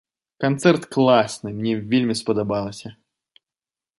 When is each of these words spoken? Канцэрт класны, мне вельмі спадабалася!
Канцэрт 0.43 0.87
класны, 0.95 1.49
мне 1.59 1.73
вельмі 1.93 2.15
спадабалася! 2.23 2.89